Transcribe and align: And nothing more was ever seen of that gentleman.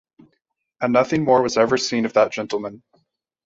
And 0.81 0.93
nothing 0.93 1.23
more 1.25 1.43
was 1.43 1.57
ever 1.57 1.77
seen 1.77 2.05
of 2.05 2.13
that 2.13 2.31
gentleman. 2.31 2.81